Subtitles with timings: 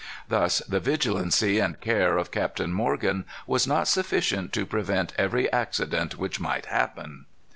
[0.29, 6.17] Thus the vigilancy and care of Captain Morgan was not sufficient to prevent every accident
[6.17, 7.25] which might happen."